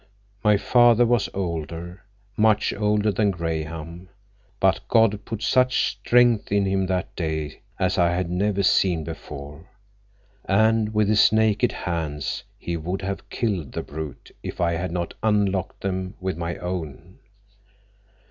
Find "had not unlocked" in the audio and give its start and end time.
14.71-15.81